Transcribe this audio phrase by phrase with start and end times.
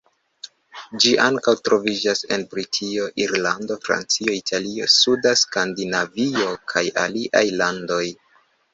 [1.03, 8.05] Ĝi ankaŭ troviĝas en Britio, Irlando, Francio, Italio, suda Skandinavio, kaj aliaj landoj.